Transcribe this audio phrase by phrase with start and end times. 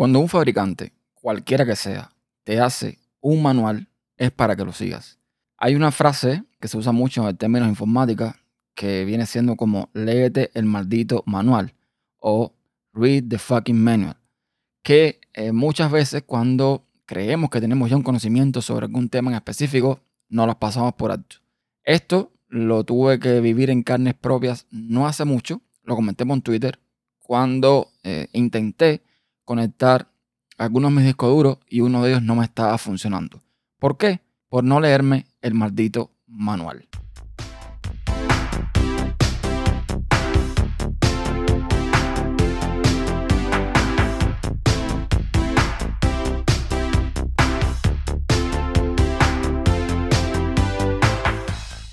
[0.00, 2.10] Cuando un fabricante, cualquiera que sea,
[2.42, 5.18] te hace un manual, es para que lo sigas.
[5.58, 8.40] Hay una frase que se usa mucho en términos de informática
[8.74, 11.74] que viene siendo como léete el maldito manual
[12.18, 12.54] o
[12.94, 14.16] read the fucking manual.
[14.82, 19.36] Que eh, muchas veces cuando creemos que tenemos ya un conocimiento sobre algún tema en
[19.36, 21.36] específico, no los pasamos por alto.
[21.84, 26.80] Esto lo tuve que vivir en carnes propias no hace mucho, lo comenté en Twitter,
[27.18, 29.02] cuando eh, intenté
[29.50, 30.06] conectar
[30.58, 33.42] algunos de mis discos duros y uno de ellos no me estaba funcionando.
[33.80, 34.20] ¿Por qué?
[34.48, 36.86] Por no leerme el maldito manual.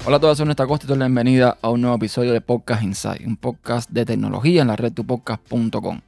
[0.06, 2.40] Hola a todos, soy Néstor Costa y doy la bienvenida a un nuevo episodio de
[2.40, 6.02] Podcast Insight, un podcast de tecnología en la red tupodcast.com.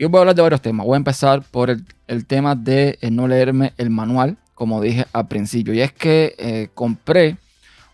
[0.00, 0.86] Y hoy voy a hablar de varios temas.
[0.86, 5.28] Voy a empezar por el, tema de eh, no leerme el manual, como dije al
[5.28, 5.74] principio.
[5.74, 7.36] Y es que eh, compré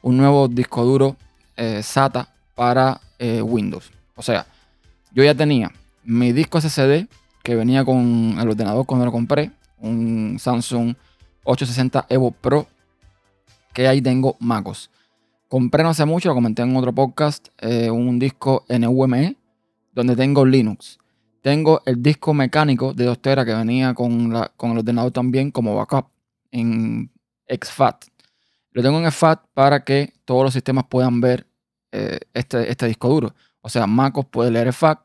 [0.02, 1.16] un nuevo disco duro
[1.56, 3.90] eh, SATA para Windows.
[4.14, 4.46] O sea,
[5.10, 5.72] yo ya tenía
[6.04, 7.08] mi disco SSD
[7.42, 10.94] que venía con el ordenador cuando lo compré, un Samsung
[11.42, 12.68] 860 Evo Pro,
[13.72, 14.90] que ahí tengo MacOS.
[15.48, 17.48] Compré no hace mucho, lo comenté en otro podcast,
[17.90, 19.34] un disco NVMe
[19.92, 21.00] donde tengo Linux.
[21.46, 25.52] Tengo el disco mecánico de 2 teras que venía con, la, con el ordenador también
[25.52, 26.08] como backup
[26.50, 27.12] en
[27.46, 28.06] exFAT.
[28.72, 31.46] Lo tengo en exFAT para que todos los sistemas puedan ver
[31.92, 33.32] eh, este, este disco duro.
[33.60, 34.98] O sea, MacOS puede leer exFAT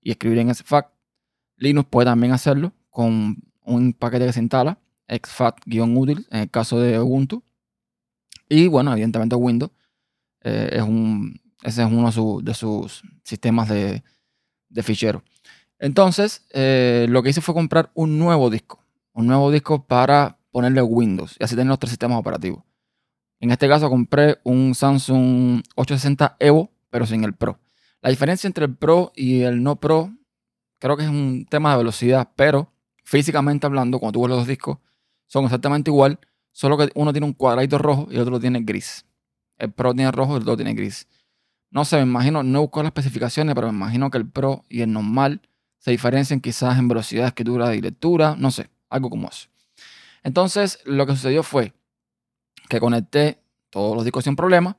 [0.00, 0.86] y escribir en exFAT.
[1.56, 7.00] Linux puede también hacerlo con un paquete que se instala, exFAT-útil en el caso de
[7.00, 7.42] Ubuntu.
[8.48, 9.72] Y bueno, evidentemente Windows
[10.42, 14.04] eh, es un, ese es uno de, sus sistemas de,
[14.68, 15.24] de fichero.
[15.80, 18.84] Entonces, eh, lo que hice fue comprar un nuevo disco.
[19.14, 22.62] Un nuevo disco para ponerle Windows y así tener los tres sistemas operativos.
[23.40, 27.58] En este caso compré un Samsung 860 Evo, pero sin el Pro.
[28.02, 30.12] La diferencia entre el Pro y el no Pro
[30.78, 32.70] creo que es un tema de velocidad, pero
[33.04, 34.78] físicamente hablando, cuando tú ves los dos discos,
[35.26, 36.18] son exactamente igual,
[36.52, 39.06] solo que uno tiene un cuadradito rojo y el otro tiene gris.
[39.56, 41.08] El Pro tiene rojo y el Pro tiene gris.
[41.70, 44.82] No sé, me imagino, no busco las especificaciones, pero me imagino que el Pro y
[44.82, 45.40] el normal
[45.80, 49.48] se diferencian quizás en velocidad de escritura y lectura, no sé, algo como eso.
[50.22, 51.72] Entonces, lo que sucedió fue
[52.68, 54.76] que conecté todos los discos sin problema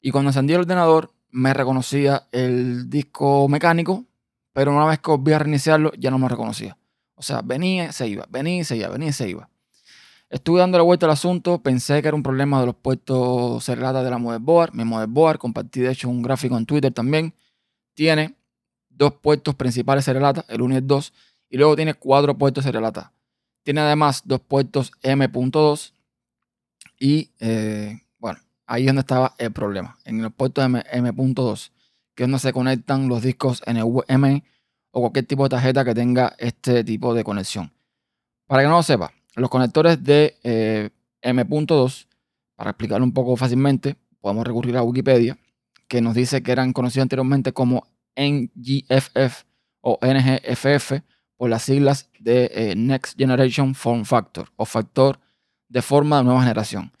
[0.00, 4.04] y cuando encendí el ordenador me reconocía el disco mecánico,
[4.52, 6.76] pero una vez que volví a reiniciarlo ya no me reconocía.
[7.14, 9.48] O sea, venía, se iba, venía, se iba, venía, se iba.
[10.30, 14.04] Estuve dando la vuelta al asunto, pensé que era un problema de los puertos cerrados
[14.04, 14.74] de la motherboard.
[14.74, 17.34] Mi motherboard, compartí de hecho un gráfico en Twitter también,
[17.94, 18.37] tiene
[18.98, 21.12] dos puertos principales serialata, el 1 y el 2,
[21.50, 23.12] y luego tiene cuatro puertos serialata.
[23.62, 25.92] Tiene además dos puertos M.2
[26.98, 31.70] y eh, bueno, ahí es donde estaba el problema, en el puerto M.2,
[32.14, 34.42] que es donde se conectan los discos NVMe
[34.90, 37.72] o cualquier tipo de tarjeta que tenga este tipo de conexión.
[38.46, 40.90] Para que no lo sepa, los conectores de eh,
[41.22, 42.06] M.2,
[42.56, 45.38] para explicarlo un poco fácilmente, podemos recurrir a Wikipedia,
[45.86, 47.86] que nos dice que eran conocidos anteriormente como
[48.18, 49.44] NGFF
[49.80, 51.00] o NGFF
[51.36, 55.20] por las siglas de eh, Next Generation Form Factor o factor
[55.68, 56.92] de forma de nueva generación,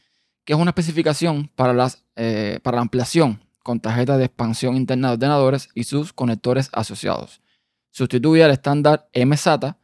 [0.44, 5.08] que es una especificación para, las, eh, para la ampliación con tarjeta de expansión interna
[5.08, 7.42] de ordenadores y sus conectores asociados.
[7.90, 9.76] Sustituye al estándar MSATA,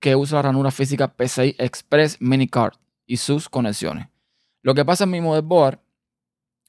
[0.00, 2.74] que usa la ranura física PCI Express Minicard
[3.06, 4.08] y sus conexiones.
[4.62, 5.78] Lo que pasa en mi motherboard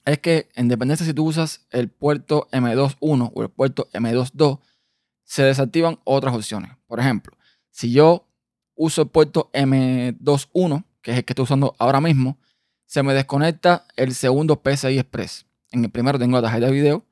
[0.05, 4.59] es que en dependencia si tú usas el puerto M2.1 o el puerto M2.2,
[5.23, 6.71] se desactivan otras opciones.
[6.87, 7.37] Por ejemplo,
[7.69, 8.27] si yo
[8.75, 12.37] uso el puerto M2.1, que es el que estoy usando ahora mismo,
[12.85, 15.45] se me desconecta el segundo PCI Express.
[15.71, 17.05] En el primero tengo la tarjeta de video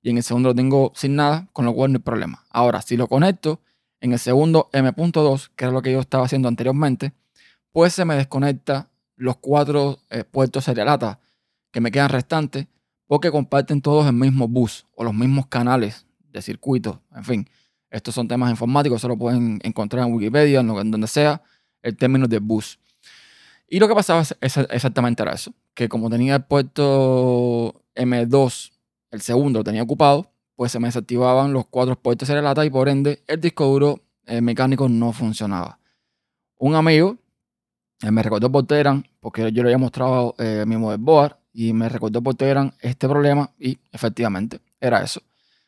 [0.00, 2.44] y en el segundo lo tengo sin nada, con lo cual no hay problema.
[2.50, 3.60] Ahora, si lo conecto
[4.00, 7.12] en el segundo M.2, que era lo que yo estaba haciendo anteriormente,
[7.72, 11.20] pues se me desconecta los cuatro eh, puertos serialata
[11.76, 12.68] que me quedan restantes
[13.06, 17.02] porque comparten todos el mismo bus o los mismos canales de circuito.
[17.14, 17.50] En fin,
[17.90, 21.42] estos son temas informáticos, se lo pueden encontrar en Wikipedia, en, donde sea,
[21.82, 22.78] el término de bus.
[23.68, 28.72] Y lo que pasaba es exactamente era eso, que como tenía el puerto M2,
[29.10, 33.22] el segundo tenía ocupado, pues se me desactivaban los cuatro puertos lata y por ende
[33.26, 35.78] el disco duro eh, mecánico no funcionaba.
[36.56, 37.18] Un amigo
[38.00, 41.88] eh, me recordó por Telegram, porque yo le había mostrado eh, mi motherboard y me
[41.88, 45.22] recordó por Telegram este problema y efectivamente era eso.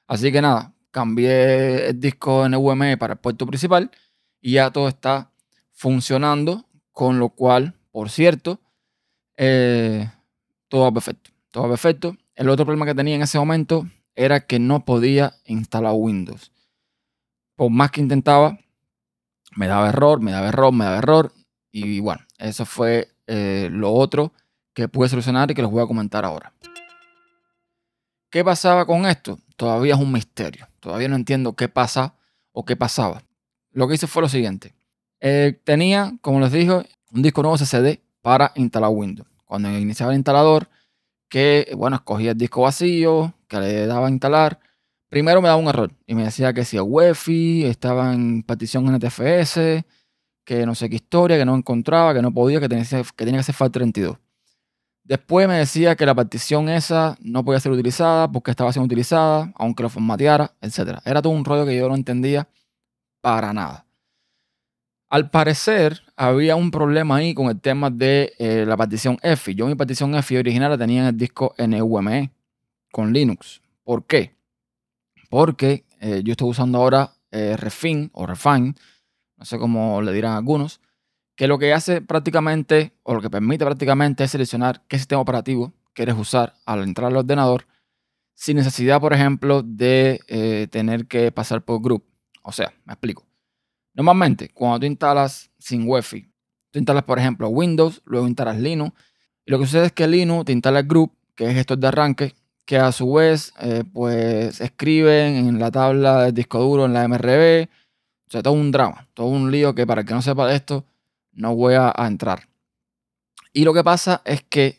[0.06, 3.90] Así que nada, cambié el disco NVMe para el puerto principal
[4.38, 5.30] y ya todo está
[5.72, 8.60] funcionando, con lo cual, por cierto,
[9.38, 10.10] eh,
[10.68, 11.30] todo va perfecto.
[11.50, 12.18] Todo va perfecto.
[12.34, 16.52] El otro problema que tenía en ese momento era que no podía instalar Windows.
[17.56, 18.58] Por más que intentaba,
[19.56, 21.32] me daba error, me daba error, me daba error.
[21.72, 24.34] Y bueno, eso fue eh, lo otro
[24.78, 26.52] que pude solucionar y que les voy a comentar ahora.
[28.30, 29.40] ¿Qué pasaba con esto?
[29.56, 30.68] Todavía es un misterio.
[30.78, 32.14] Todavía no entiendo qué pasa
[32.52, 33.24] o qué pasaba.
[33.72, 34.76] Lo que hice fue lo siguiente.
[35.18, 39.28] Eh, tenía, como les dije, un disco nuevo SSD para instalar Windows.
[39.46, 40.68] Cuando iniciaba el instalador,
[41.28, 44.60] que bueno, escogía el disco vacío, que le daba a instalar,
[45.08, 48.86] primero me daba un error y me decía que si el UEFI estaba en partición
[48.94, 49.84] NTFS,
[50.44, 53.40] que no sé qué historia, que no encontraba, que no podía, que tenía, que tenía
[53.40, 54.18] que ser FAT32.
[55.08, 59.50] Después me decía que la partición esa no podía ser utilizada porque estaba siendo utilizada,
[59.54, 60.98] aunque lo formateara, etc.
[61.02, 62.46] Era todo un rollo que yo no entendía
[63.22, 63.86] para nada.
[65.08, 69.54] Al parecer, había un problema ahí con el tema de eh, la partición EFI.
[69.54, 72.30] Yo mi partición EFI original tenía en el disco NVMe
[72.92, 73.62] con Linux.
[73.84, 74.36] ¿Por qué?
[75.30, 78.74] Porque eh, yo estoy usando ahora eh, Refine o Refine,
[79.38, 80.82] no sé cómo le dirán algunos,
[81.38, 85.72] que lo que hace prácticamente, o lo que permite prácticamente es seleccionar qué sistema operativo
[85.94, 87.64] quieres usar al entrar al ordenador,
[88.34, 92.04] sin necesidad, por ejemplo, de eh, tener que pasar por group.
[92.42, 93.24] O sea, me explico.
[93.94, 96.28] Normalmente, cuando tú instalas sin Wi-Fi,
[96.72, 98.92] tú instalas, por ejemplo, Windows, luego instalas Linux,
[99.46, 101.86] y lo que sucede es que Linux te instala el group, que es esto de
[101.86, 102.34] arranque,
[102.64, 107.06] que a su vez, eh, pues escriben en la tabla del disco duro, en la
[107.06, 107.68] MRB,
[108.26, 110.56] o sea, todo un drama, todo un lío que para el que no sepa de
[110.56, 110.84] esto,
[111.38, 112.48] no voy a, entrar.
[113.52, 114.78] Y lo que pasa es que,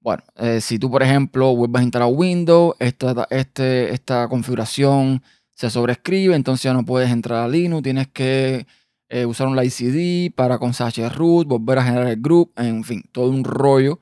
[0.00, 5.22] bueno, eh, si tú, por ejemplo, vuelves a instalar Windows, esta, este, esta configuración
[5.54, 8.66] se sobrescribe, entonces ya no puedes entrar a Linux, tienes que
[9.08, 10.72] eh, usar un CD para con
[11.14, 14.00] root, volver a generar el group, en fin, todo un rollo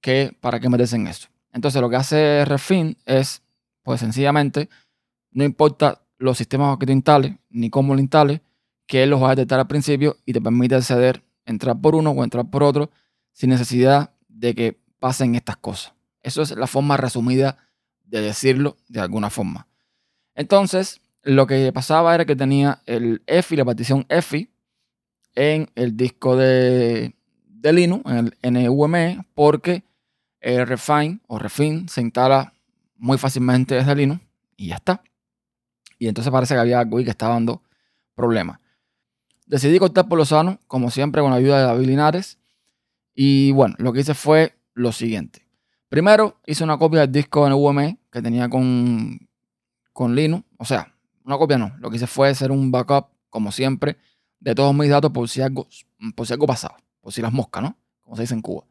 [0.00, 1.28] que para qué metes en eso.
[1.52, 3.42] Entonces lo que hace Refin es,
[3.82, 4.68] pues sencillamente,
[5.32, 8.40] no importa los sistemas que tú instales, ni cómo lo instales,
[8.86, 12.24] que los va a detectar al principio y te permite acceder, entrar por uno o
[12.24, 12.90] entrar por otro
[13.32, 15.92] sin necesidad de que pasen estas cosas.
[16.22, 17.58] Eso es la forma resumida
[18.04, 19.66] de decirlo de alguna forma.
[20.34, 24.50] Entonces, lo que pasaba era que tenía el EFI, la partición EFI,
[25.34, 27.14] en el disco de,
[27.46, 29.84] de Linux, en el NVMe, porque
[30.40, 32.54] el Refine o Refine se instala
[32.96, 34.20] muy fácilmente desde Linux
[34.56, 35.02] y ya está.
[35.98, 37.62] Y entonces parece que había algo y que estaba dando
[38.14, 38.60] problemas.
[39.46, 42.38] Decidí cortar por lo sano, como siempre, con la ayuda de David Linares.
[43.14, 45.46] Y bueno, lo que hice fue lo siguiente.
[45.88, 49.28] Primero, hice una copia del disco en UME que tenía con,
[49.92, 50.44] con Linux.
[50.58, 50.92] O sea,
[51.24, 51.72] una copia no.
[51.78, 53.96] Lo que hice fue hacer un backup, como siempre,
[54.40, 55.68] de todos mis datos por si algo,
[56.16, 56.76] por si algo pasaba.
[57.00, 57.76] Por si las moscas, ¿no?
[58.00, 58.64] Como se dice en Cuba.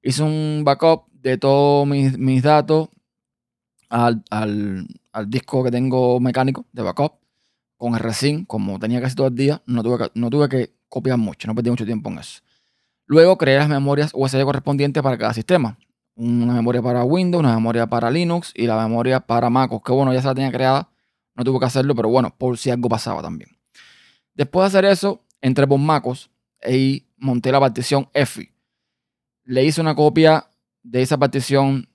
[0.00, 2.88] Hice un backup de todos mis, datos
[3.88, 7.23] al, al, al disco que tengo mecánico de backup
[7.76, 10.74] con el Resin, como tenía casi todo el día, no tuve, que, no tuve que
[10.88, 12.40] copiar mucho, no perdí mucho tiempo en eso.
[13.06, 15.78] Luego creé las memorias USB correspondientes para cada sistema.
[16.16, 20.14] Una memoria para Windows, una memoria para Linux y la memoria para MacOS, que bueno,
[20.14, 20.88] ya se la tenía creada,
[21.34, 23.50] no tuve que hacerlo, pero bueno, por si algo pasaba también.
[24.34, 26.30] Después de hacer eso, entré por MacOS
[26.66, 28.50] y monté la partición EFI.
[29.44, 30.46] Le hice una copia
[30.82, 31.88] de esa partición,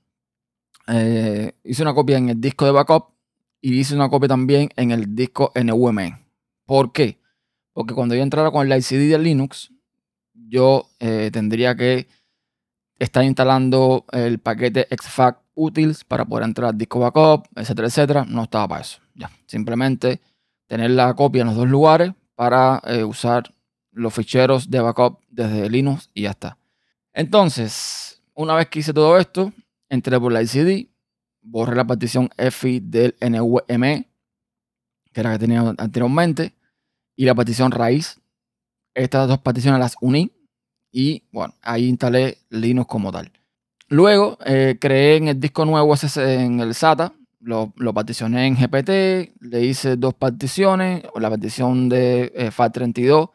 [0.88, 3.14] eh, hice una copia en el disco de backup
[3.62, 6.20] y hice una copia también en el disco NVMe.
[6.66, 7.20] ¿Por qué?
[7.74, 9.72] Porque cuando yo entrara con el ICD de Linux,
[10.34, 12.08] yo eh, tendría que
[12.98, 18.26] estar instalando el paquete exfac utils para poder entrar al disco backup, etcétera, etcétera.
[18.26, 19.00] No estaba para eso.
[19.16, 20.22] Ya, simplemente
[20.68, 23.54] tener la copia en los dos lugares para eh, usar
[23.92, 26.58] los ficheros de backup desde Linux y ya está.
[27.14, 29.52] Entonces, una vez que hice todo esto,
[29.90, 30.89] entré por la ICD,
[31.50, 34.08] borré la partición EFI del NVMe,
[35.12, 36.54] que era la que tenía anteriormente,
[37.16, 38.20] y la partición raíz.
[38.94, 40.32] Estas dos particiones las uní
[40.92, 43.32] y bueno, ahí instalé Linux como tal.
[43.88, 49.34] Luego eh, creé en el disco nuevo en el SATA, lo, lo, particioné en GPT,
[49.42, 53.32] le hice dos particiones, la partición de eh, FAT32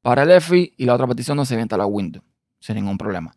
[0.00, 2.24] para el EFI y la otra partición donde se había instalado Windows,
[2.60, 3.34] sin ningún problema.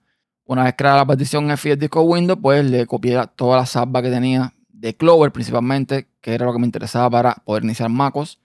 [0.52, 4.02] Una vez creada la partición F del disco Windows, pues le copié toda la salva
[4.02, 8.38] que tenía de Clover principalmente, que era lo que me interesaba para poder iniciar MacOS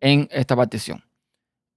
[0.00, 1.04] en esta partición.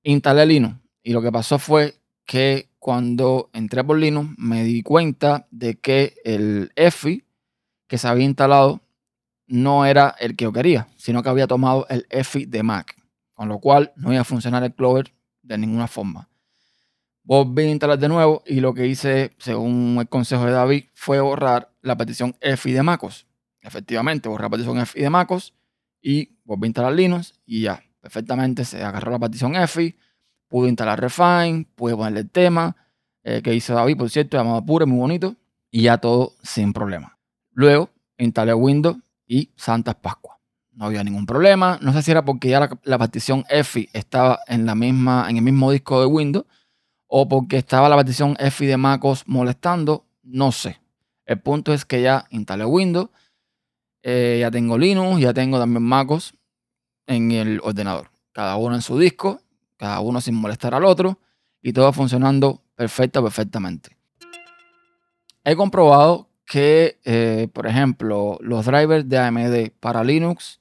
[0.01, 1.93] Instalé Linux y lo que pasó fue
[2.25, 7.24] que cuando entré por Linux me di cuenta de que el EFI
[7.88, 8.81] que se había instalado
[9.45, 12.95] no era el que yo quería, sino que había tomado el EFI de Mac.
[13.36, 16.27] con lo cual no iba a funcionar el Clover de ninguna forma.
[17.25, 21.22] Volví a instalar de nuevo y lo que hice, según el consejo de David, fue
[21.22, 23.27] borrar la petición EFI de MacOS.
[23.62, 25.53] Efectivamente, borré la petición EFI de MacOS
[26.01, 29.96] y volví a instalar Linux y ya, perfectamente se agarró la petición EFI,
[30.50, 32.75] pude instalar Refine, pude ponerle el tema
[33.24, 35.38] eh, que hizo David, por cierto, llamado Pure, muy bonito,
[35.72, 37.18] y ya todo sin problema.
[37.53, 40.39] Luego instalé Windows y Santas Pascua.
[40.74, 41.80] No había ningún problema.
[41.82, 45.38] No sé si era porque ya la, la partición EFI estaba en, la misma, en
[45.38, 46.46] el mismo disco de Windows
[47.15, 50.03] o porque estaba la partición EFI de MacOS molestando.
[50.24, 50.82] No sé.
[51.27, 53.10] El punto es que ya instalé Windows,
[54.01, 56.34] eh, ya tengo Linux, ya tengo también MacOS
[57.05, 58.10] en el ordenador.
[58.32, 59.39] Cada uno en su disco,
[59.77, 61.20] cada uno sin molestar al otro
[61.62, 63.96] y todo funcionando perfecto, perfectamente.
[65.43, 70.60] He comprobado que, eh, por ejemplo, los drivers de AMD para Linux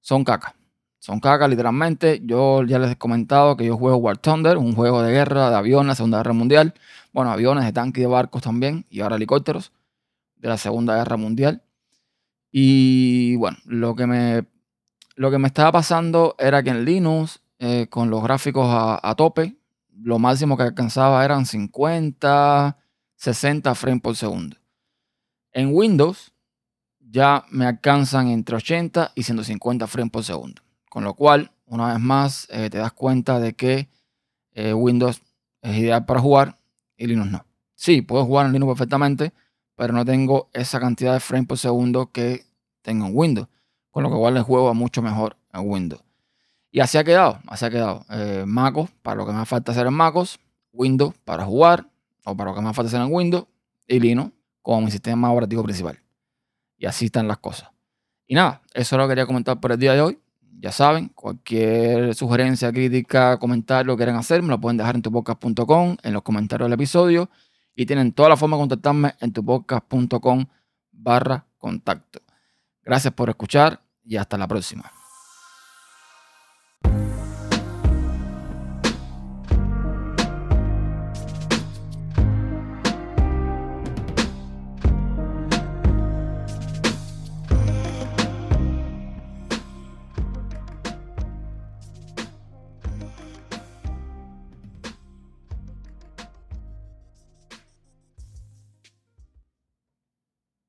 [0.00, 0.54] son caca.
[1.02, 2.20] Son caca, literalmente.
[2.24, 5.56] Yo ya les he comentado que yo juego War Thunder, un juego de guerra, de
[5.56, 6.74] aviones, Segunda Guerra Mundial.
[7.12, 9.72] Bueno, aviones, de tanques y de barcos también, y ahora helicópteros
[10.36, 11.64] de la Segunda Guerra Mundial.
[12.52, 14.46] Y bueno, lo que me,
[15.16, 19.16] lo que me estaba pasando era que en Linux, eh, con los gráficos a, a
[19.16, 19.56] tope,
[20.00, 22.78] lo máximo que alcanzaba eran 50,
[23.16, 24.56] 60 frames por segundo.
[25.50, 26.32] En Windows
[27.00, 30.62] ya me alcanzan entre 80 y 150 frames por segundo.
[30.92, 33.88] Con lo cual, una vez más, eh, te das cuenta de que
[34.52, 35.22] eh, Windows
[35.62, 36.58] es ideal para jugar
[36.98, 37.46] y Linux no.
[37.74, 39.32] Sí, puedo jugar en Linux perfectamente,
[39.74, 42.44] pero no tengo esa cantidad de frames por segundo que
[42.82, 43.48] tengo en Windows.
[43.90, 46.02] Con lo que igual el juego mucho mejor en Windows.
[46.70, 48.04] Y así ha quedado, así ha quedado.
[48.10, 50.40] Eh, MacOS para lo que me falta hacer en MacOS,
[50.74, 51.88] Windows para jugar
[52.26, 53.46] o para lo que me falta hacer en Windows
[53.86, 54.30] y Linux
[54.60, 55.98] como mi sistema operativo principal.
[56.76, 57.70] Y así están las cosas.
[58.26, 60.21] Y nada, eso lo quería comentar por el día de hoy.
[60.62, 65.96] Ya saben, cualquier sugerencia, crítica, comentario que quieran hacer, me lo pueden dejar en tupodcast.com,
[66.00, 67.28] en los comentarios del episodio.
[67.74, 70.46] Y tienen toda la forma de contactarme en tupodcast.com
[70.92, 72.20] barra contacto.
[72.84, 75.01] Gracias por escuchar y hasta la próxima.